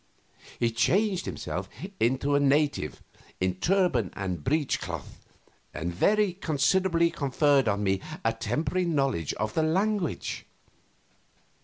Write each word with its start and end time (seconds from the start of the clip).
He 0.59 0.71
changed 0.71 1.27
himself 1.27 1.69
into 1.99 2.33
a 2.33 2.39
native 2.39 3.03
in 3.39 3.53
turban 3.59 4.09
and 4.15 4.43
breech 4.43 4.81
cloth, 4.81 5.19
and 5.75 5.93
very 5.93 6.33
considerately 6.33 7.11
conferred 7.11 7.67
on 7.67 7.83
me 7.83 8.01
a 8.25 8.33
temporary 8.33 8.85
knowledge 8.85 9.35
of 9.35 9.53
the 9.53 9.61
language. 9.61 10.47